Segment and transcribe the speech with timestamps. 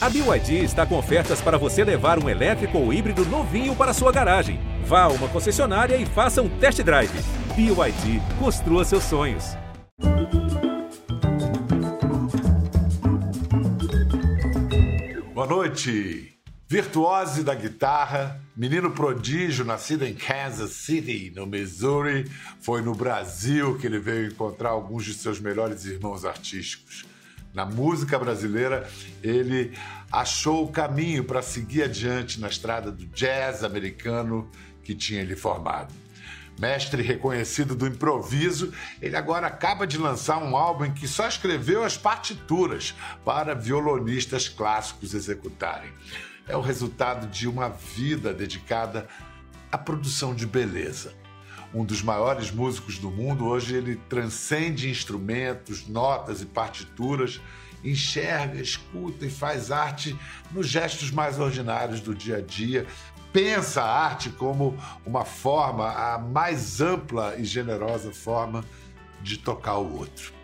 [0.00, 4.12] A BYD está com ofertas para você levar um elétrico ou híbrido novinho para sua
[4.12, 4.60] garagem.
[4.84, 7.10] Vá a uma concessionária e faça um test drive.
[7.56, 9.56] BYD, construa seus sonhos.
[15.34, 16.32] Boa noite.
[16.68, 22.30] Virtuose da guitarra, menino prodígio, nascido em Kansas City, no Missouri,
[22.60, 27.04] foi no Brasil que ele veio encontrar alguns de seus melhores irmãos artísticos.
[27.52, 28.88] Na música brasileira,
[29.22, 29.76] ele
[30.12, 34.50] achou o caminho para seguir adiante na estrada do jazz americano
[34.82, 35.92] que tinha ele formado.
[36.58, 41.84] Mestre reconhecido do improviso, ele agora acaba de lançar um álbum em que só escreveu
[41.84, 45.92] as partituras para violonistas clássicos executarem
[46.48, 49.06] é o resultado de uma vida dedicada
[49.70, 51.12] à produção de beleza.
[51.72, 57.40] Um dos maiores músicos do mundo, hoje ele transcende instrumentos, notas e partituras,
[57.84, 60.18] enxerga, escuta e faz arte
[60.50, 62.86] nos gestos mais ordinários do dia a dia.
[63.32, 68.64] Pensa a arte como uma forma, a mais ampla e generosa forma
[69.22, 70.37] de tocar o outro.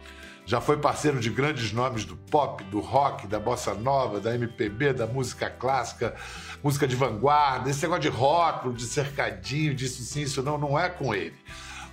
[0.46, 4.92] Já foi parceiro de grandes nomes do pop, do rock, da bossa nova, da MPB,
[4.92, 6.14] da música clássica,
[6.62, 7.70] música de vanguarda.
[7.70, 11.34] Esse negócio de rótulo, de cercadinho, disso sim, isso não, não é com ele.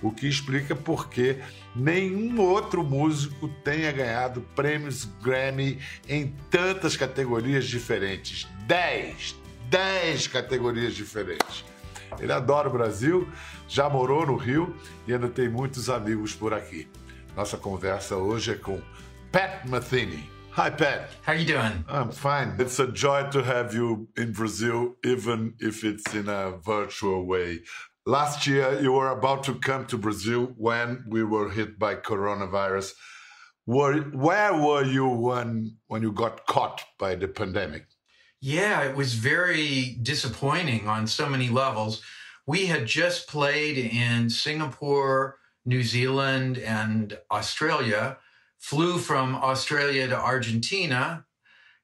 [0.02, 1.38] O que explica por que
[1.74, 8.46] nenhum outro músico tenha ganhado prêmios Grammy em tantas categorias diferentes.
[8.66, 9.34] Dez!
[9.70, 11.64] Dez categorias diferentes.
[12.18, 13.26] Ele adora o Brasil,
[13.66, 16.86] já morou no Rio e ainda tem muitos amigos por aqui.
[17.34, 18.82] Nossa conversa hoje é com
[19.30, 20.30] Pat Metheny.
[20.54, 21.08] Hi, Pat.
[21.26, 21.82] How are you doing?
[21.88, 22.54] I'm fine.
[22.58, 27.62] It's a joy to have you in Brazil, even if it's in a virtual way.
[28.04, 32.92] Last year, you were about to come to Brazil when we were hit by coronavirus.
[33.64, 37.86] Were, where were you when, when you got caught by the pandemic?
[38.42, 42.02] Yeah, it was very disappointing on so many levels.
[42.46, 48.18] We had just played in Singapore, New Zealand and Australia,
[48.58, 51.24] flew from Australia to Argentina.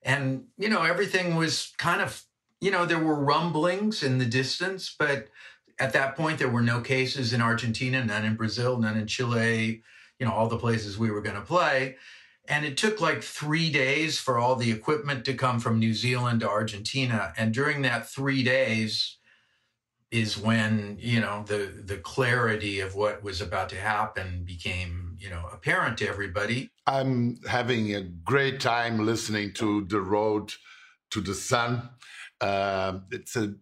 [0.03, 2.23] And, you know, everything was kind of,
[2.61, 5.29] you know, there were rumblings in the distance, but
[5.79, 9.83] at that point, there were no cases in Argentina, none in Brazil, none in Chile,
[10.19, 11.97] you know, all the places we were going to play.
[12.49, 16.41] And it took like three days for all the equipment to come from New Zealand
[16.41, 17.33] to Argentina.
[17.37, 19.18] And during that three days,
[20.11, 25.29] is when you know the the clarity of what was about to happen became you
[25.29, 26.71] know apparent to everybody.
[26.87, 30.53] I'm having a great time listening to the road
[31.11, 31.91] to the sun.
[32.41, 33.55] Uh, it's a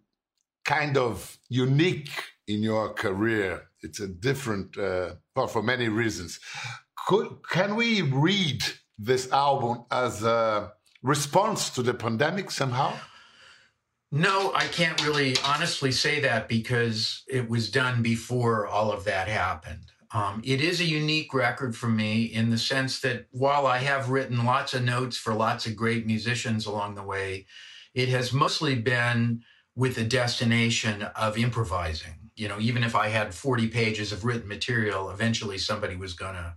[0.65, 2.11] kind of unique
[2.47, 3.69] in your career.
[3.83, 6.39] It's a different uh, well for many reasons.
[7.07, 8.63] Could can we read
[8.99, 12.95] this album as a response to the pandemic somehow
[14.12, 19.28] no, I can't really honestly say that because it was done before all of that
[19.28, 19.93] happened.
[20.12, 24.09] Um, it is a unique record for me in the sense that while I have
[24.09, 27.47] written lots of notes for lots of great musicians along the way,
[27.95, 29.43] it has mostly been
[29.75, 32.31] with the destination of improvising.
[32.37, 36.34] You know, even if I had 40 pages of written material, eventually somebody was going
[36.34, 36.55] to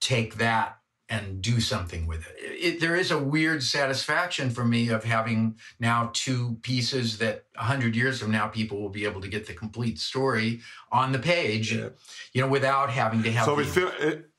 [0.00, 0.75] take that
[1.08, 2.34] and do something with it.
[2.38, 2.80] it.
[2.80, 8.20] There is a weird satisfaction for me of having now two pieces that 100 years
[8.20, 11.90] from now people will be able to get the complete story on the page, yeah.
[12.32, 13.44] you know, without having to have.
[13.44, 13.92] So we feel.
[14.00, 14.30] It,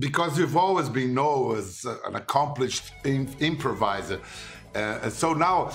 [0.00, 4.20] because you've always been known as an accomplished improviser,
[4.74, 5.70] uh, so now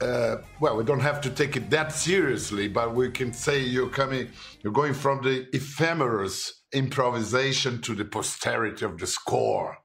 [0.00, 3.88] uh, well, we don't have to take it that seriously, but we can say you're
[3.88, 4.28] coming,
[4.62, 9.78] you're going from the ephemeris improvisation to the posterity of the score,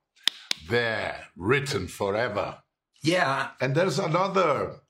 [0.70, 2.58] there, written forever.
[3.04, 3.50] Yeah.
[3.60, 4.82] And there's another,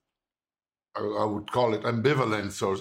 [0.95, 2.77] I would call it ambivalence or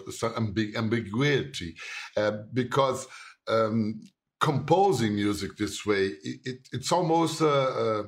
[0.77, 1.77] ambiguity,
[2.17, 3.07] uh, because
[3.49, 4.01] um,
[4.41, 8.05] composing music this way, it, it, it's almost a, a,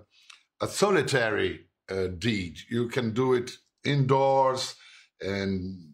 [0.61, 2.57] a solitary uh, deed.
[2.71, 3.51] You can do it
[3.85, 4.75] indoors
[5.21, 5.93] and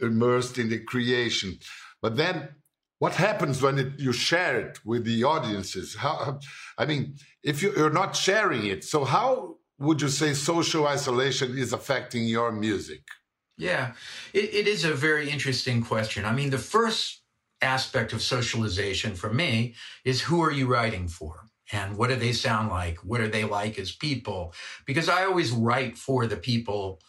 [0.00, 1.58] immersed in the creation.
[2.00, 2.48] But then
[3.02, 5.96] what happens when it, you share it with the audiences?
[5.96, 6.38] How,
[6.78, 11.58] I mean, if you, you're not sharing it, so how would you say social isolation
[11.58, 13.02] is affecting your music?
[13.58, 13.94] Yeah,
[14.32, 16.24] it, it is a very interesting question.
[16.24, 17.22] I mean, the first
[17.60, 19.74] aspect of socialization for me
[20.04, 21.48] is who are you writing for?
[21.72, 22.98] And what do they sound like?
[22.98, 24.54] What are they like as people?
[24.86, 27.00] Because I always write for the people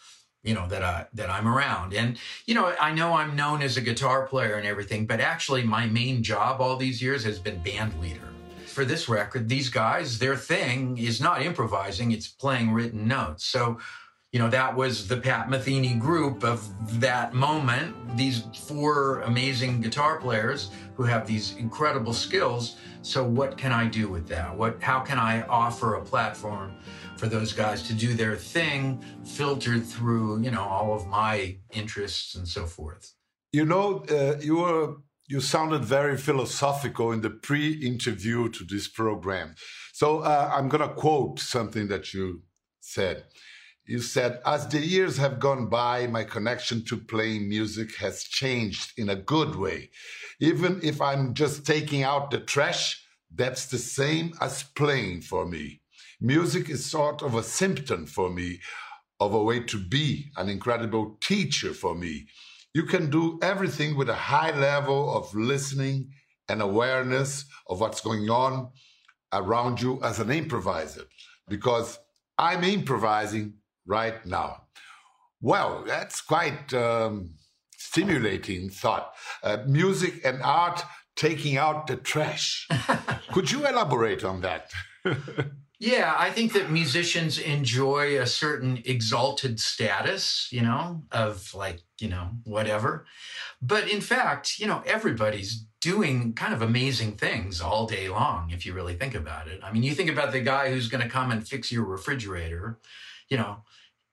[0.44, 1.94] you know that I that I'm around.
[1.94, 5.64] And you know, I know I'm known as a guitar player and everything, but actually
[5.64, 8.28] my main job all these years has been band leader.
[8.66, 13.44] For this record, these guys, their thing is not improvising, it's playing written notes.
[13.44, 13.78] So,
[14.32, 16.68] you know, that was the Pat Metheny group of
[17.00, 17.94] that moment.
[18.16, 22.76] These four amazing guitar players who have these incredible skills.
[23.02, 24.56] So what can I do with that?
[24.56, 26.74] What, how can I offer a platform
[27.24, 32.34] for those guys to do their thing, filtered through, you know, all of my interests
[32.34, 33.14] and so forth?
[33.50, 39.54] You know, uh, you were you sounded very philosophical in the pre-interview to this program.
[39.94, 42.42] So uh, I'm going to quote something that you
[42.80, 43.24] said.
[43.86, 48.92] You said, as the years have gone by, my connection to playing music has changed
[48.98, 49.90] in a good way.
[50.40, 53.02] Even if I'm just taking out the trash,
[53.34, 55.80] that's the same as playing for me.
[56.24, 58.58] Music is sort of a symptom for me
[59.20, 62.26] of a way to be, an incredible teacher for me.
[62.72, 66.08] You can do everything with a high level of listening
[66.48, 68.70] and awareness of what's going on
[69.34, 71.02] around you as an improviser,
[71.46, 71.98] because
[72.38, 74.62] I'm improvising right now.
[75.42, 77.34] Well, that's quite um,
[77.76, 79.12] stimulating thought.
[79.42, 80.82] Uh, music and art
[81.16, 82.66] taking out the trash.
[83.32, 84.70] Could you elaborate on that?
[85.78, 92.08] yeah, I think that musicians enjoy a certain exalted status, you know, of like, you
[92.08, 93.06] know, whatever.
[93.60, 98.64] But in fact, you know, everybody's doing kind of amazing things all day long, if
[98.64, 99.60] you really think about it.
[99.62, 102.78] I mean, you think about the guy who's going to come and fix your refrigerator,
[103.28, 103.58] you know,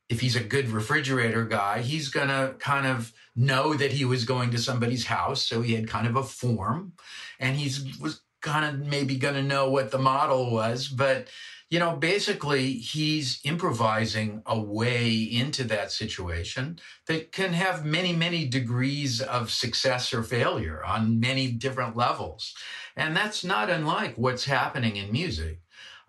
[0.10, 4.25] if he's a good refrigerator guy, he's going to kind of know that he was
[4.25, 5.48] going to somebody's house.
[5.48, 6.94] So he had kind of a form
[7.40, 10.88] and he's was kind of maybe going to know what the model was.
[10.88, 11.27] But,
[11.69, 18.45] you know, basically he's improvising a way into that situation that can have many, many
[18.45, 22.53] degrees of success or failure on many different levels.
[22.95, 25.61] And that's not unlike what's happening in music.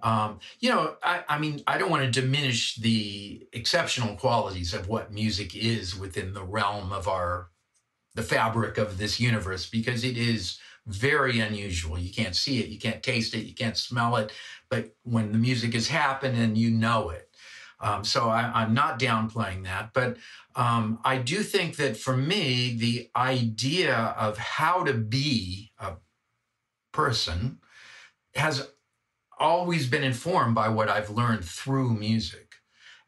[0.03, 4.89] Um, you know, I, I, mean, I don't want to diminish the exceptional qualities of
[4.89, 7.51] what music is within the realm of our,
[8.15, 11.99] the fabric of this universe, because it is very unusual.
[11.99, 14.33] You can't see it, you can't taste it, you can't smell it,
[14.69, 17.29] but when the music is happening, you know it.
[17.81, 20.17] Um, so I, am not downplaying that, but
[20.55, 25.95] um, I do think that for me, the idea of how to be a
[26.93, 27.59] person
[28.37, 28.71] has
[29.39, 32.55] always been informed by what I've learned through music.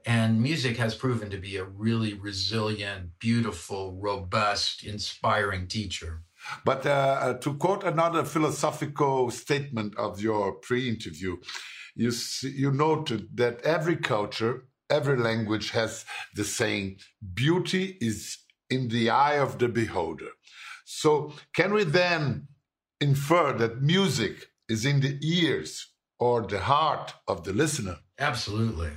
[0.06, 6.24] And music has proven to be a really resilient, beautiful, robust, inspiring teacher.
[6.64, 11.36] But uh, to quote another philosophical statement of your pre interview,
[11.94, 12.12] you,
[12.42, 16.04] you noted that every culture, every language has
[16.34, 16.98] the saying,
[17.34, 18.38] beauty is
[18.70, 20.30] in the eye of the beholder.
[20.84, 22.48] So, can we then
[23.00, 25.88] infer that music is in the ears
[26.18, 27.98] or the heart of the listener.
[28.18, 28.90] Absolutely.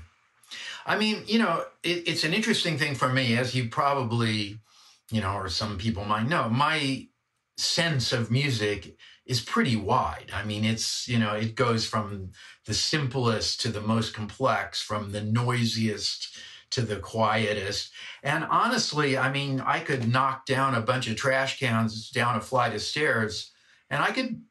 [0.86, 4.60] I mean, you know, it, it's an interesting thing for me, as you probably,
[5.12, 6.50] you know, or some people might know.
[6.50, 7.08] My
[7.58, 10.32] sense of music is pretty wide.
[10.34, 12.32] I mean, it's, you know, it goes from
[12.66, 16.38] the simplest to the most complex, from the noisiest
[16.72, 17.92] to the quietest.
[18.24, 22.42] And honestly, I mean, I could knock down a bunch of trash cans down a
[22.42, 23.52] flight of stairs
[23.90, 24.42] and I could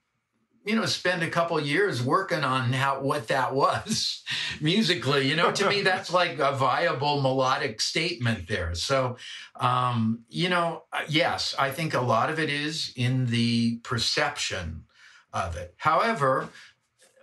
[0.67, 4.23] you know spend a couple years working on how what that was
[4.61, 8.75] musically you know to me that's like a viable melodic statement there.
[8.75, 9.17] So
[9.59, 14.85] um, you know uh, yes i think a lot of it is in the perception
[15.33, 15.75] of it.
[15.79, 16.49] However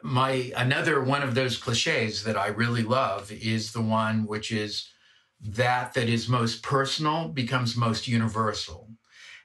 [0.01, 4.89] my another one of those cliches that i really love is the one which is
[5.41, 8.89] that that is most personal becomes most universal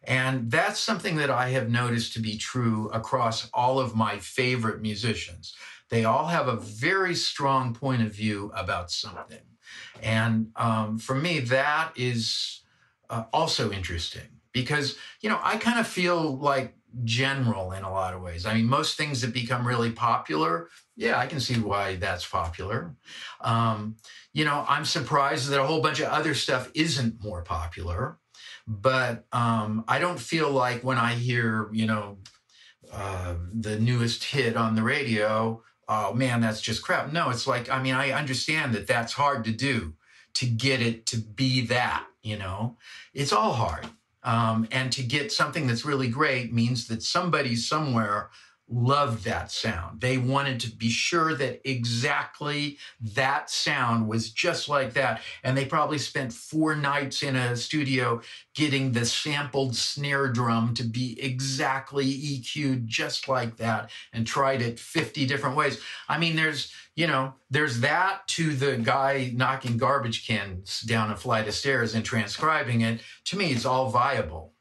[0.05, 4.81] and that's something that I have noticed to be true across all of my favorite
[4.81, 5.55] musicians.
[5.91, 9.39] They all have a very strong point of view about something.
[10.03, 12.63] And um, for me, that is
[13.11, 16.75] uh, also interesting because, you know, I kind of feel like
[17.05, 18.47] general in a lot of ways.
[18.47, 22.95] I mean, most things that become really popular, yeah, I can see why that's popular.
[23.41, 23.97] Um,
[24.33, 28.19] you know, I'm surprised that a whole bunch of other stuff isn't more popular.
[28.71, 32.19] But um, I don't feel like when I hear, you know,
[32.93, 37.11] uh, the newest hit on the radio, oh man, that's just crap.
[37.11, 39.95] No, it's like, I mean, I understand that that's hard to do
[40.35, 42.77] to get it to be that, you know,
[43.15, 43.87] it's all hard.
[44.23, 48.29] Um, and to get something that's really great means that somebody somewhere
[48.71, 50.01] loved that sound.
[50.01, 52.79] They wanted to be sure that exactly
[53.15, 55.23] that sound was just like that.
[55.43, 58.21] And they probably spent four nights in a studio
[58.55, 64.79] getting the sampled snare drum to be exactly EQ'd just like that and tried it
[64.79, 65.81] 50 different ways.
[66.09, 71.17] I mean, there's, you know, there's that to the guy knocking garbage cans down a
[71.17, 73.01] flight of stairs and transcribing it.
[73.27, 74.53] To me, it's all viable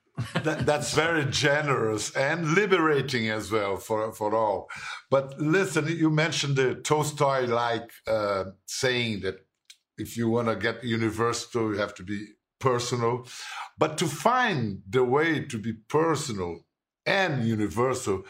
[0.44, 4.70] that, that's very generous and liberating as well for, for all.
[5.10, 9.46] But listen, you mentioned the Tolstoy like uh, saying that
[9.98, 12.26] if you want to get universal, you have to be
[12.60, 13.28] personal.
[13.78, 16.60] But to find the way to be personal
[17.06, 18.24] and universal,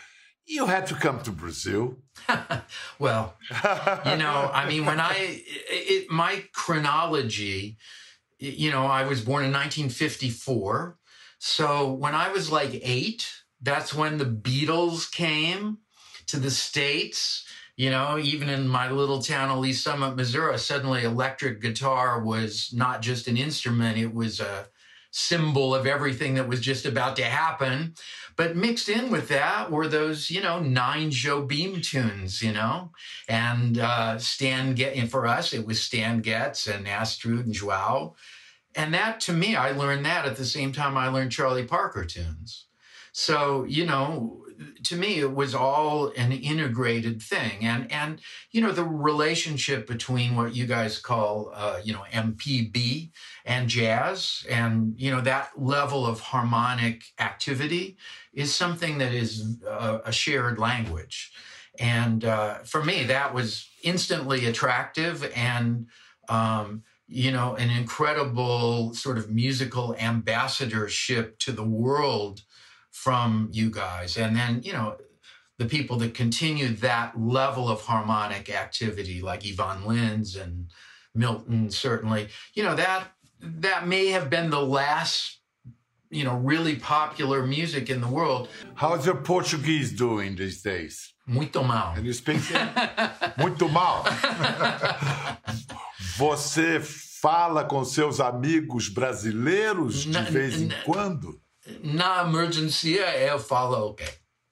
[0.45, 1.97] you had to come to Brazil.
[2.99, 3.35] well,
[4.05, 5.13] you know, I mean, when I,
[5.69, 7.77] it, my chronology,
[8.39, 10.96] you know, I was born in 1954.
[11.39, 15.79] So when I was like eight, that's when the Beatles came
[16.27, 17.45] to the States.
[17.75, 22.71] You know, even in my little town of Lee's Summit, Missouri, suddenly electric guitar was
[22.73, 24.67] not just an instrument, it was a
[25.11, 27.93] symbol of everything that was just about to happen.
[28.35, 32.91] But mixed in with that were those, you know, nine Jobim tunes, you know,
[33.27, 38.15] and uh, Stan Get, and for us, it was Stan Getz and Astrud and Joao
[38.77, 42.05] and that to me, I learned that at the same time I learned Charlie Parker
[42.05, 42.65] tunes.
[43.11, 44.45] So, you know,
[44.83, 48.19] to me it was all an integrated thing and and
[48.51, 53.09] you know the relationship between what you guys call uh, you know mpb
[53.45, 57.97] and jazz and you know that level of harmonic activity
[58.33, 61.31] is something that is uh, a shared language
[61.79, 65.85] and uh, for me that was instantly attractive and
[66.29, 72.41] um, you know, an incredible sort of musical ambassadorship to the world
[72.91, 74.17] from you guys.
[74.17, 74.97] And then, you know,
[75.57, 80.69] the people that continued that level of harmonic activity, like Ivan Lins and
[81.15, 85.39] Milton, certainly, you know, that that may have been the last,
[86.09, 88.49] you know, really popular music in the world.
[88.75, 91.13] How's your Portuguese doing these days?
[91.27, 91.93] Muito mal.
[91.95, 92.37] Can you speak?
[93.37, 94.03] Muito mal.
[96.17, 101.41] Você fala com seus amigos brasileiros de na, vez em na, quando?
[101.83, 104.07] Na emergência, eu falo, ok.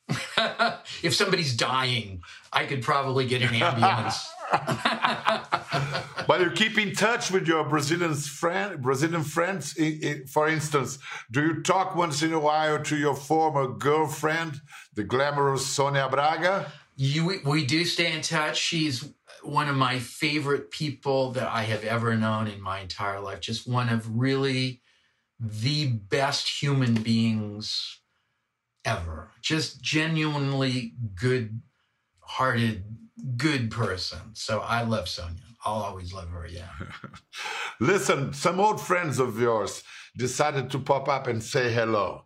[1.03, 2.21] If somebody's dying,
[2.51, 4.27] I could probably get an ambulance.
[6.27, 9.75] but you keep in touch with your Brazilian friend, Brazilian friends.
[10.31, 10.99] For instance,
[11.31, 14.61] do you talk once in a while to your former girlfriend,
[14.93, 16.71] the glamorous Sonia Braga?
[16.95, 18.57] You, we do stay in touch.
[18.57, 19.03] She's
[19.47, 23.39] one of my favorite people that I have ever known in my entire life.
[23.41, 24.81] Just one of really
[25.39, 27.99] the best human beings
[28.83, 29.31] ever.
[29.41, 31.61] Just genuinely good
[32.21, 32.83] hearted,
[33.37, 34.19] good person.
[34.33, 35.41] So I love Sonia.
[35.63, 36.69] I'll always love her, yeah.
[37.79, 39.83] Listen, some old friends of yours
[40.15, 42.25] decided to pop up and say hello.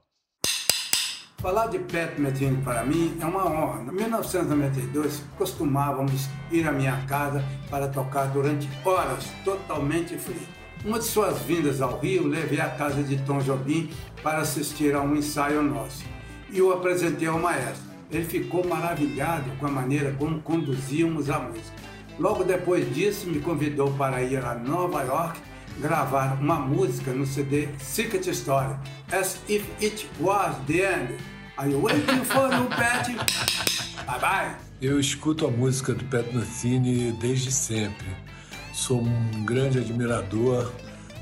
[1.41, 3.81] Falar de Pat Metheny para mim é uma honra.
[3.89, 10.41] Em 1992, costumávamos ir à minha casa para tocar durante horas, totalmente frio.
[10.84, 13.89] Uma de suas vindas ao Rio, levei à casa de Tom Jobim
[14.22, 16.03] para assistir a um ensaio nosso
[16.51, 17.88] e o apresentei ao maestro.
[18.12, 21.72] Ele ficou maravilhado com a maneira como conduzíamos a música.
[22.19, 25.39] Logo depois disso, me convidou para ir a Nova York
[25.79, 28.75] gravar uma música no CD Secret Story,
[29.12, 31.13] As If It Was The End.
[31.57, 33.07] Are you waiting for you, Pat?
[34.05, 34.55] Bye bye.
[34.81, 38.07] Eu escuto a música do Pat Metheny desde sempre.
[38.74, 40.71] Sou um grande admirador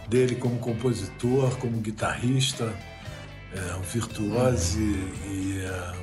[0.08, 2.74] dele como compositor, como guitarrista,
[3.54, 5.94] é um virtuoso e é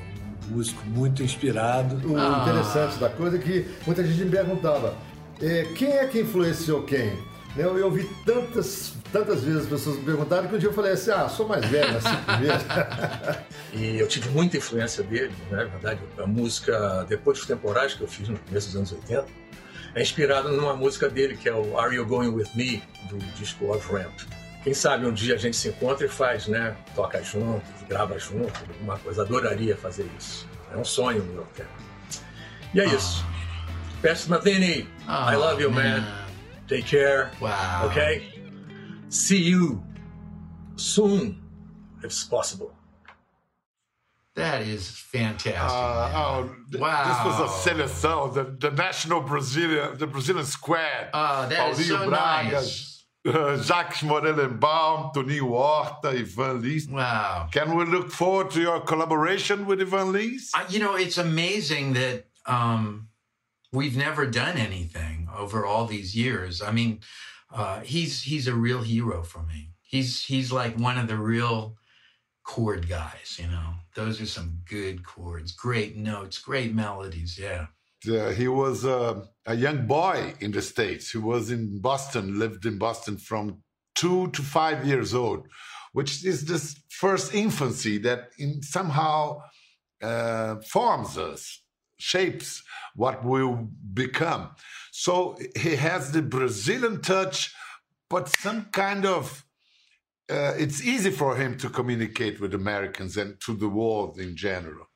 [0.51, 1.97] um músico muito inspirado.
[2.09, 2.43] O ah.
[2.43, 4.97] interessante da coisa é que muita gente me perguntava
[5.41, 7.34] é, quem é que influenciou quem?
[7.57, 10.93] Né, eu ouvi tantas, tantas vezes as pessoas me perguntaram que um dia eu falei
[10.93, 12.69] assim, ah, sou mais velho, assim mesmo.
[13.73, 15.59] e eu tive muita influência dele, né?
[15.59, 19.27] na verdade, a música Depois dos Temporais, que eu fiz no começo dos anos 80,
[19.95, 23.67] é inspirada numa música dele, que é o Are You Going With Me, do disco
[23.67, 24.13] Love Ramp.
[24.65, 26.75] Quem sabe um dia a gente se encontra e faz, né?
[26.97, 29.23] Toca junto, grava junto, alguma coisa.
[29.23, 30.49] Adoraria fazer isso.
[30.73, 31.69] É um sonho meu, cara.
[32.73, 33.25] E é isso.
[33.29, 34.03] Oh.
[34.03, 36.01] Pastor Matheny, oh, I love you, man.
[36.01, 36.24] man.
[36.69, 37.31] Take care.
[37.41, 37.89] Wow.
[37.91, 38.27] Okay?
[39.09, 39.83] See you
[40.77, 41.43] soon,
[41.99, 42.75] if it's possible.
[44.35, 45.57] That is fantastic.
[45.57, 47.07] Uh, oh, wow!
[47.07, 51.11] This was a seleção, the, the national Brazilian, the Brazilian squad.
[51.15, 53.05] Oh, that Paulinho is so Braga, nice.
[53.29, 56.91] uh, Jaques Morelenbaum, Toninho Horta, Ivan Lins.
[56.91, 57.47] Wow.
[57.53, 60.51] Can we look forward to your collaboration with Ivan Lins?
[60.53, 63.07] I, you know, it's amazing that um,
[63.75, 66.63] we've never done anything over all these years.
[66.63, 67.01] I mean,
[67.53, 69.71] uh, he's he's a real hero for me.
[69.83, 71.77] He's he's like one of the real
[72.45, 73.39] chord guys.
[73.41, 77.39] You know, those are some good chords, great notes, great melodies.
[77.39, 77.67] Yeah.
[78.07, 81.11] Uh, he was uh, a young boy in the States.
[81.11, 83.63] He was in Boston, lived in Boston from
[83.95, 85.49] two to five years old,
[85.93, 89.41] which is this first infancy that in somehow
[90.03, 91.64] uh, forms us,
[92.05, 92.63] shapes
[92.95, 94.51] what we'll become.
[94.93, 97.55] So he has the Brazilian touch,
[98.09, 99.45] but some kind of
[100.31, 104.87] uh, it's easy for him to communicate with Americans and to the world in general.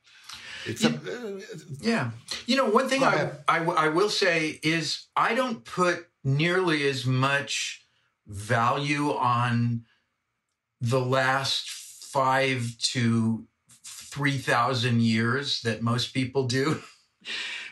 [0.67, 1.41] A, uh,
[1.81, 2.11] yeah.
[2.47, 3.31] You know, one thing I.
[3.47, 7.85] I, I will say is I don't put nearly as much
[8.27, 9.85] value on
[10.81, 13.47] the last five to
[13.85, 16.83] 3,000 years that most people do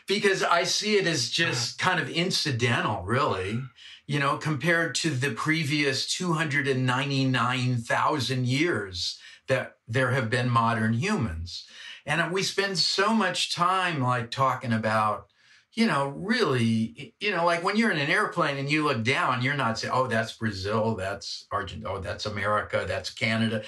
[0.07, 1.91] because I see it as just uh-huh.
[1.91, 3.61] kind of incidental, really,
[4.07, 11.65] you know, compared to the previous 299,000 years that there have been modern humans.
[12.05, 15.27] And we spend so much time like talking about,
[15.73, 19.41] you know, really, you know, like when you're in an airplane and you look down,
[19.41, 23.63] you're not saying, oh, that's Brazil, that's Argentina, oh, that's America, that's Canada.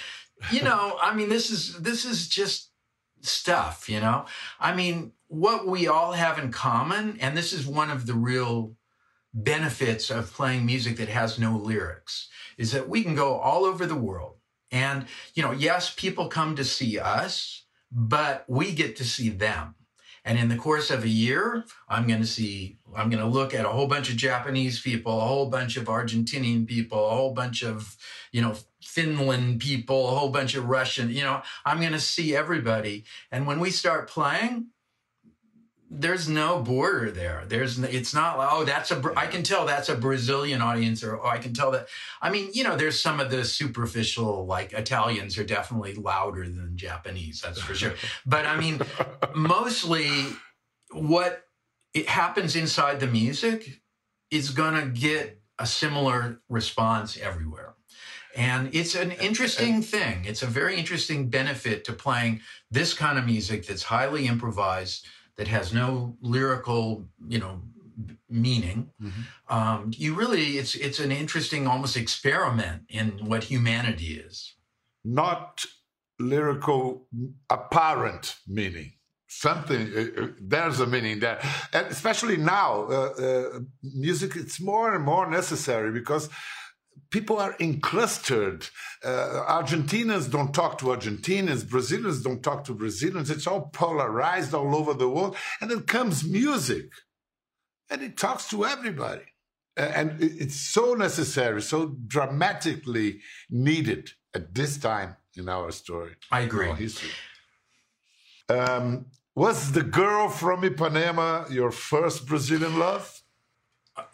[0.51, 2.69] You know, I mean, this is this is just
[3.22, 4.25] stuff, you know.
[4.60, 8.75] I mean, what we all have in common, and this is one of the real
[9.33, 13.86] benefits of playing music that has no lyrics, is that we can go all over
[13.86, 14.36] the world.
[14.71, 15.05] And,
[15.36, 19.75] you know, yes, people come to see us, but we get to see them.
[20.25, 23.53] And in the course of a year, I'm going to see, I'm going to look
[23.53, 27.33] at a whole bunch of Japanese people, a whole bunch of Argentinian people, a whole
[27.33, 27.95] bunch of,
[28.31, 32.36] you know, Finland people, a whole bunch of Russian, you know, I'm going to see
[32.36, 33.05] everybody.
[33.31, 34.67] And when we start playing,
[35.89, 37.43] there's no border there.
[37.48, 41.19] There's, it's not like, oh, that's a I can tell that's a Brazilian audience or,
[41.19, 41.88] oh, I can tell that.
[42.22, 46.74] I mean, you know, there's some of the superficial, like Italians are definitely louder than
[46.75, 47.93] Japanese, that's for sure.
[48.25, 48.81] But I mean,
[49.36, 50.10] mostly
[50.91, 51.43] what
[51.93, 53.81] it happens inside the music
[54.29, 57.74] is going to get a similar response everywhere.
[58.36, 60.24] And it's an interesting thing.
[60.25, 65.06] It's a very interesting benefit to playing this kind of music that's highly improvised,
[65.39, 65.88] that has no
[66.21, 66.84] lyrical,
[67.34, 67.54] you know,
[68.08, 68.80] b- meaning.
[69.56, 74.36] Um, you really, it's it's an interesting, almost experiment in what humanity is.
[75.23, 75.65] not
[76.19, 77.08] lyrical
[77.49, 78.89] apparent meaning
[79.28, 81.39] something uh, uh, there's a meaning there
[81.75, 83.60] and especially now uh, uh,
[84.06, 86.25] music it's more and more necessary because
[87.09, 88.69] people are enclustered
[89.03, 94.75] uh, argentinians don't talk to argentinians brazilians don't talk to brazilians it's all polarized all
[94.75, 96.91] over the world and then comes music
[97.89, 99.23] and it talks to everybody
[99.77, 106.69] and it's so necessary so dramatically needed at this time in our story I agree.
[106.69, 107.12] our history.
[108.49, 113.21] Um, was the girl from Ipanema your first Brazilian love?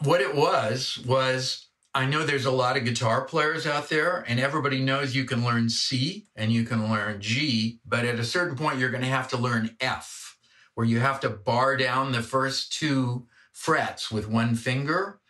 [0.00, 1.65] what it was was
[1.96, 5.42] I know there's a lot of guitar players out there, and everybody knows you can
[5.42, 9.08] learn C and you can learn G, but at a certain point, you're going to
[9.08, 10.36] have to learn F,
[10.74, 15.20] where you have to bar down the first two frets with one finger,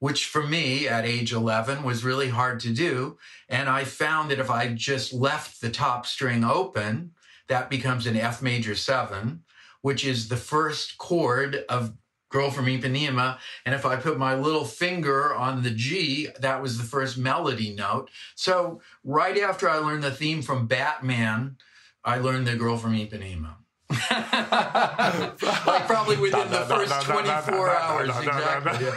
[0.00, 3.16] which for me at age 11 was really hard to do.
[3.48, 7.12] And I found that if I just left the top string open,
[7.46, 9.44] that becomes an F major seven,
[9.82, 11.92] which is the first chord of
[12.30, 13.38] Girl from Ipanema.
[13.64, 17.74] And if I put my little finger on the G, that was the first melody
[17.74, 18.10] note.
[18.34, 21.56] So right after I learned the theme from Batman,
[22.04, 23.56] I learned the Girl from Ipanema.
[24.10, 28.10] like probably within the first 24 hours.
[28.10, 28.88] Exactly.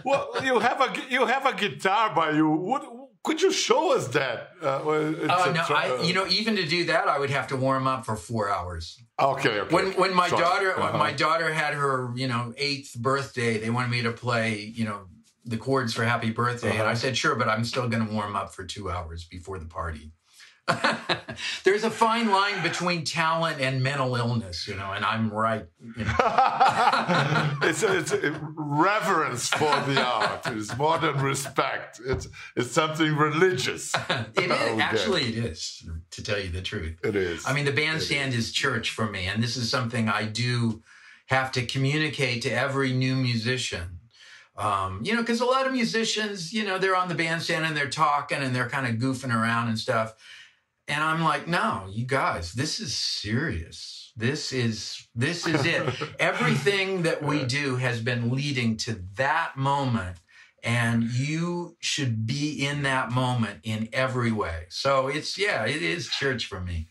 [0.04, 2.48] well, you have a you have a guitar by you.
[2.48, 2.84] What,
[3.26, 4.38] could you show us that?
[4.62, 7.56] Uh, well, Uh, no, I, you know, even to do that, I would have to
[7.66, 8.84] warm up for four hours.
[9.18, 9.74] okay, okay.
[9.74, 10.42] When when my Sorry.
[10.44, 10.96] daughter Uh-huh.
[11.06, 15.00] my daughter had her you know eighth birthday, they wanted me to play you know
[15.52, 16.94] the chords for Happy Birthday, and I Uh-huh.
[17.02, 20.04] said sure, but I'm still going to warm up for two hours before the party.
[21.64, 25.66] There's a fine line between talent and mental illness, you know, and I'm right.
[25.80, 26.14] You know.
[27.62, 30.46] it's, it's a reverence for the art.
[30.46, 32.00] It's more than respect.
[32.04, 32.26] It's
[32.56, 33.92] it's something religious.
[34.36, 34.80] It is Okay.
[34.80, 36.96] actually it is to tell you the truth.
[37.04, 37.46] It is.
[37.46, 40.82] I mean, the bandstand is church for me, and this is something I do
[41.26, 43.98] have to communicate to every new musician.
[44.56, 47.76] Um, you know, because a lot of musicians, you know, they're on the bandstand and
[47.76, 50.14] they're talking and they're kind of goofing around and stuff.
[50.88, 54.12] And I'm like, no, you guys, this is serious.
[54.16, 55.82] This is this is it.
[56.18, 60.18] Everything that we do has been leading to that moment
[60.62, 64.64] and you should be in that moment in every way.
[64.68, 66.88] So it's yeah, it is church for me.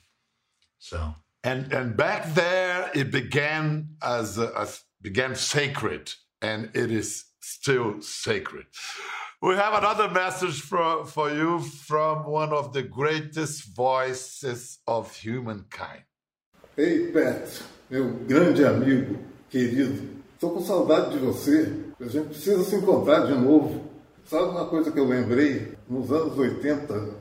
[0.79, 8.01] So and and back there it began as, as began sacred, and it is still
[8.01, 8.65] sacred.
[9.45, 16.01] We have another message for, for you from one of the greatest voices of humankind.
[16.75, 20.01] Ei, Pet, meu grande amigo, querido,
[20.33, 21.71] estou com saudade de você.
[22.01, 23.85] A gente precisa se encontrar de novo.
[24.25, 25.73] Sabe uma coisa que eu lembrei?
[25.87, 27.13] Nos anos 80,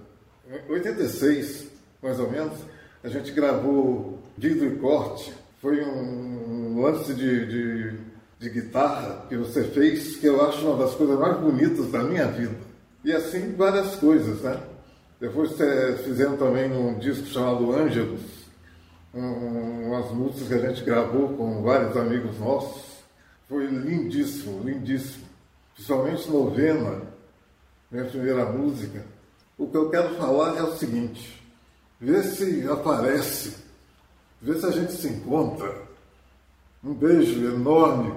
[0.70, 1.66] 86,
[2.02, 2.58] mais ou menos,
[3.02, 5.30] a gente gravou Dido e Corte.
[5.60, 7.83] Foi um lance de, de,
[8.38, 12.26] de guitarra que você fez que eu acho uma das coisas mais bonitas da minha
[12.26, 12.54] vida.
[13.04, 14.60] E assim várias coisas, né?
[15.20, 15.52] Depois
[16.04, 18.20] fizemos também um disco chamado Ângelos,
[19.14, 22.82] um, umas músicas que a gente gravou com vários amigos nossos.
[23.48, 25.24] Foi lindíssimo, lindíssimo.
[25.74, 27.02] Principalmente novena,
[27.90, 29.04] minha primeira música.
[29.56, 31.42] O que eu quero falar é o seguinte:
[32.00, 33.56] vê se aparece,
[34.40, 35.84] vê se a gente se encontra.
[36.82, 38.13] Um beijo enorme,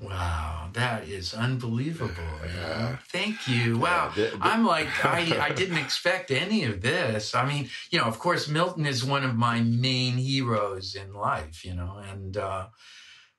[0.00, 2.14] Wow, that is unbelievable.
[2.56, 2.96] Yeah.
[3.08, 3.78] Thank you.
[3.78, 4.12] Wow.
[4.40, 7.34] I'm like, I, I didn't expect any of this.
[7.34, 11.64] I mean, you know, of course, Milton is one of my main heroes in life,
[11.64, 12.66] you know, and, uh,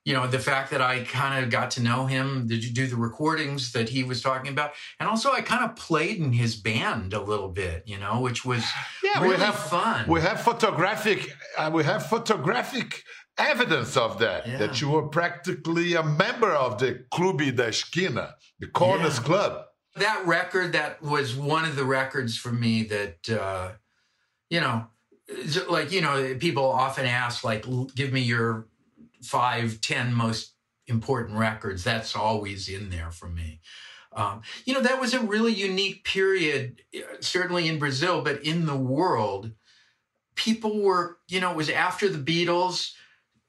[0.05, 2.87] you know, the fact that I kind of got to know him, did you do
[2.87, 4.71] the recordings that he was talking about?
[4.99, 8.43] And also I kind of played in his band a little bit, you know, which
[8.43, 8.63] was
[9.03, 10.07] yeah, really we have, fun.
[10.07, 13.03] We have photographic, uh, we have photographic
[13.37, 14.57] evidence of that, yeah.
[14.57, 19.23] that you were practically a member of the Clube da Esquina, the Corners yeah.
[19.23, 19.65] Club.
[19.95, 23.71] That record, that was one of the records for me that, uh,
[24.49, 24.87] you know,
[25.69, 27.65] like, you know, people often ask, like,
[27.95, 28.67] give me your
[29.21, 30.53] five, ten most
[30.87, 31.83] important records.
[31.83, 33.59] That's always in there for me.
[34.13, 36.81] Um, you know, that was a really unique period,
[37.21, 39.51] certainly in Brazil, but in the world.
[40.35, 42.93] People were, you know, it was after the Beatles.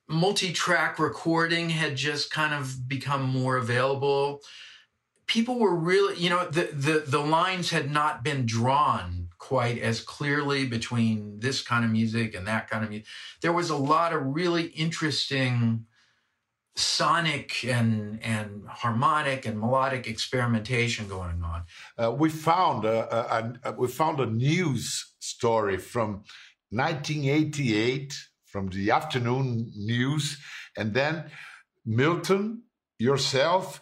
[0.08, 4.40] Multi track recording had just kind of become more available.
[5.26, 10.00] People were really, you know, the, the, the lines had not been drawn quite as
[10.00, 13.06] clearly between this kind of music and that kind of music.
[13.40, 15.86] There was a lot of really interesting
[16.74, 21.64] sonic and and harmonic and melodic experimentation going on.
[21.98, 26.24] Uh, we found a, a, a, we found a news story from
[26.70, 28.14] 1988
[28.52, 30.38] from the afternoon news,
[30.76, 31.24] and then
[31.84, 32.62] Milton,
[32.98, 33.80] yourself,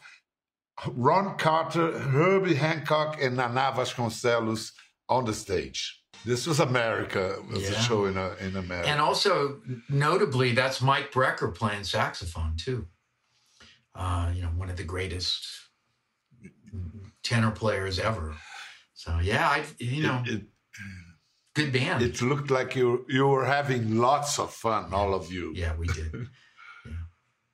[0.86, 4.72] Ron Carter, Herbie Hancock, and Nana Vasconcelos
[5.08, 6.00] on the stage.
[6.24, 7.38] This was America.
[7.38, 7.76] It was yeah.
[7.76, 8.88] a show in, a, in America.
[8.88, 12.86] And also, notably, that's Mike Brecker playing saxophone, too.
[13.94, 15.46] Uh, you know, one of the greatest
[17.22, 18.36] tenor players ever.
[18.94, 20.42] So, yeah, I, you know, it, it,
[21.54, 22.02] good band.
[22.02, 25.52] It looked like you, you were having lots of fun, all of you.
[25.54, 26.12] Yeah, we did.
[26.86, 26.92] yeah.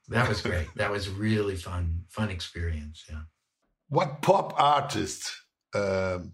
[0.08, 0.68] That was great.
[0.76, 3.04] That was really fun, fun experience.
[3.08, 3.22] Yeah.
[3.88, 5.30] What pop artist
[5.74, 6.32] um,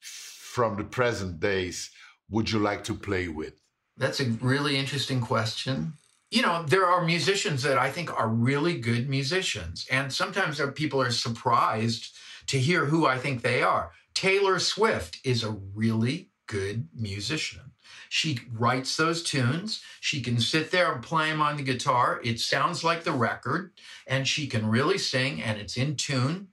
[0.00, 1.90] from the present days
[2.30, 3.54] would you like to play with?
[3.96, 5.94] That's a really interesting question.
[6.30, 11.00] You know, there are musicians that I think are really good musicians, and sometimes people
[11.00, 12.14] are surprised
[12.48, 13.92] to hear who I think they are.
[14.18, 17.70] Taylor Swift is a really good musician.
[18.08, 19.80] She writes those tunes.
[20.00, 22.20] She can sit there and play them on the guitar.
[22.24, 23.74] It sounds like the record,
[24.08, 26.48] and she can really sing, and it's in tune.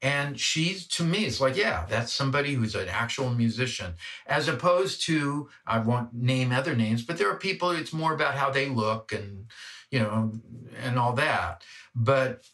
[0.00, 3.94] And she's to me, it's like, yeah, that's somebody who's an actual musician,
[4.28, 7.72] as opposed to I won't name other names, but there are people.
[7.72, 9.50] It's more about how they look and
[9.90, 10.40] you know
[10.80, 11.64] and all that.
[11.92, 12.44] But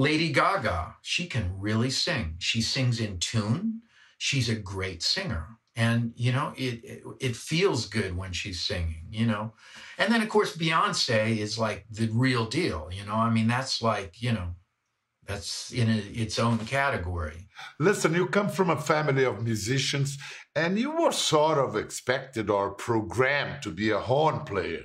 [0.00, 2.36] Lady Gaga, she can really sing.
[2.38, 3.82] She sings in tune.
[4.16, 9.04] She's a great singer, and you know it, it it feels good when she's singing.
[9.10, 9.52] You know,
[9.98, 12.88] and then of course Beyonce is like the real deal.
[12.90, 14.54] You know, I mean that's like you know
[15.26, 17.48] that's in a, its own category.
[17.78, 20.16] Listen, you come from a family of musicians
[20.54, 24.84] and you were sort of expected or programmed to be a horn player.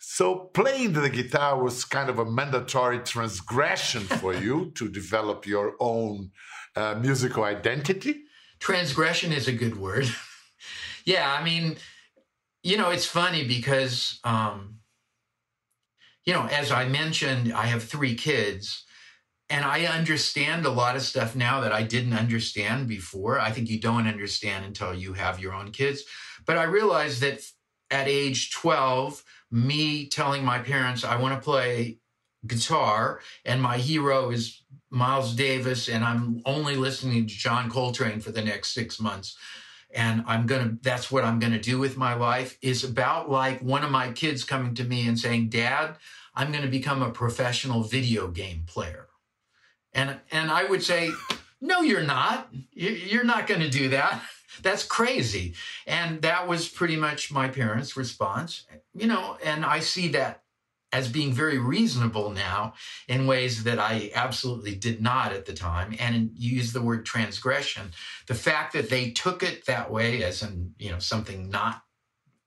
[0.00, 5.74] So playing the guitar was kind of a mandatory transgression for you to develop your
[5.80, 6.30] own
[6.76, 8.24] uh, musical identity.
[8.60, 10.08] Transgression is a good word.
[11.04, 11.76] yeah, I mean,
[12.62, 14.78] you know, it's funny because um,
[16.28, 18.84] you know, as I mentioned, I have three kids
[19.50, 23.40] and I understand a lot of stuff now that I didn't understand before.
[23.40, 26.02] I think you don't understand until you have your own kids.
[26.46, 27.40] But I realized that
[27.90, 31.98] at age 12, me telling my parents I want to play
[32.46, 38.30] guitar and my hero is Miles Davis and I'm only listening to John Coltrane for
[38.30, 39.36] the next 6 months
[39.94, 43.30] and I'm going to that's what I'm going to do with my life is about
[43.30, 45.96] like one of my kids coming to me and saying, "Dad,
[46.34, 49.07] I'm going to become a professional video game player."
[49.92, 51.10] And and I would say,
[51.60, 52.48] "No, you're not.
[52.72, 54.22] You're not going to do that."
[54.62, 55.54] That's crazy.
[55.86, 58.66] And that was pretty much my parents' response.
[58.94, 60.42] You know, and I see that
[60.92, 62.72] as being very reasonable now
[63.08, 65.94] in ways that I absolutely did not at the time.
[65.98, 67.92] And you use the word transgression.
[68.26, 71.82] The fact that they took it that way as in, you know, something not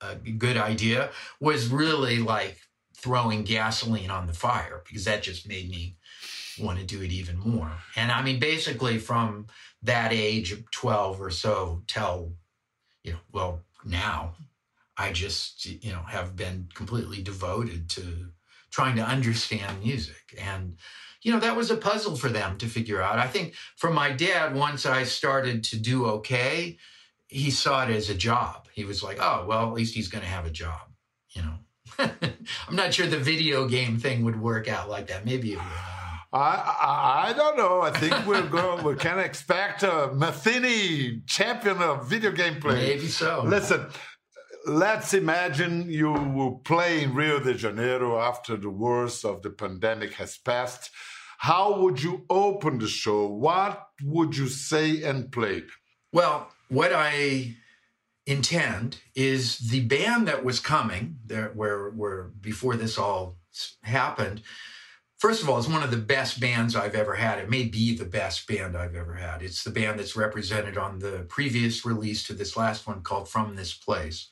[0.01, 2.58] a good idea was really like
[2.95, 5.97] throwing gasoline on the fire because that just made me
[6.60, 7.72] want to do it even more.
[7.96, 9.48] And I mean, basically from
[9.84, 12.34] that age of 12 or so till,
[13.04, 14.34] you know, well, now
[14.98, 18.30] I just, you know, have been completely devoted to
[18.72, 20.36] trying to understand music.
[20.40, 20.78] And,
[21.22, 23.20] you know, that was a puzzle for them to figure out.
[23.20, 26.78] I think for my dad, once I started to do okay,
[27.28, 28.68] he saw it as a job.
[28.74, 30.82] He was like, oh, well, at least he's going to have a job,
[31.32, 31.56] you know.
[32.68, 35.26] I'm not sure the video game thing would work out like that.
[35.26, 36.01] Maybe it would.
[36.34, 37.82] I, I, I don't know.
[37.82, 38.86] I think we're going.
[38.86, 42.76] We can expect a Metheny champion of video game play.
[42.76, 43.44] Maybe so.
[43.46, 43.88] Listen,
[44.65, 50.13] let's imagine you will play in Rio de Janeiro after the worst of the pandemic
[50.13, 50.89] has passed.
[51.39, 53.28] How would you open the show?
[53.28, 55.63] What would you say and play?
[56.13, 57.58] Well, what I
[58.26, 63.36] intend is the band that was coming there, where where before this all
[63.82, 64.44] happened
[65.21, 67.38] First of all, it's one of the best bands I've ever had.
[67.38, 69.43] It may be the best band I've ever had.
[69.43, 73.55] It's the band that's represented on the previous release to this last one called From
[73.55, 74.29] This Place.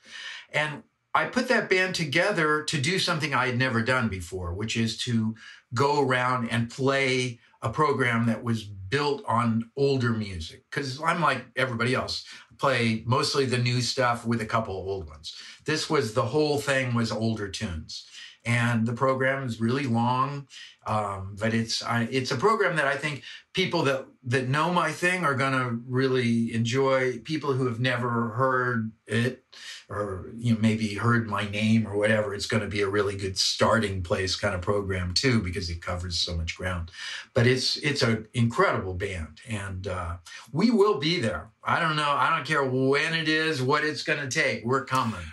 [0.52, 0.82] And
[1.13, 4.97] I put that band together to do something I had never done before, which is
[5.04, 5.36] to
[5.75, 10.63] go around and play a program that was built on older music.
[10.71, 12.25] Because I'm like everybody else,
[12.58, 15.36] play mostly the new stuff with a couple of old ones.
[15.65, 18.08] This was the whole thing was older tunes
[18.45, 20.47] and the program is really long.
[20.86, 24.92] Um, but it's I, it's a program that I think people that that know my
[24.92, 27.20] thing are to really enjoy.
[27.20, 29.44] People who have never heard it
[29.89, 33.18] or you know maybe heard my name or whatever, it's going to be a really
[33.18, 36.92] good starting place kind of program too because it covers so much ground.
[37.34, 40.18] But it's it's an incredible band, and uh,
[40.52, 41.50] we will be there.
[41.63, 42.10] I don't know.
[42.10, 44.63] I don't care when it is, what it's going to take.
[44.63, 45.26] We're coming.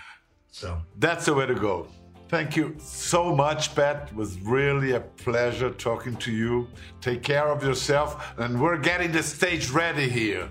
[0.51, 1.87] So that's the way to go.
[2.29, 4.09] Thank you so much, Pat.
[4.11, 6.67] It was really a pleasure talking to you.
[7.01, 10.49] Take care of yourself, and we're getting the stage ready here.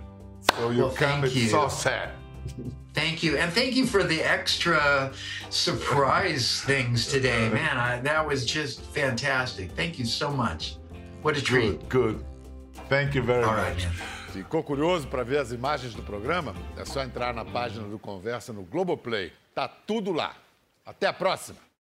[0.56, 1.50] So you well, come with you.
[1.50, 2.12] so sad.
[2.94, 5.12] Thank you, and thank you for the extra
[5.50, 7.78] surprise things today, man.
[7.78, 9.72] I, that was just fantastic.
[9.72, 10.78] Thank you so much.
[11.24, 11.90] What a treat.
[11.90, 12.26] Good, good.
[12.88, 13.84] Thank you very All much.
[13.84, 16.54] Right, Ficou curioso para ver as imagens do programa?
[16.78, 19.32] É só entrar na página do Conversa no Globoplay.
[19.54, 20.36] Tá tudo lá.
[20.86, 21.65] Até a próxima.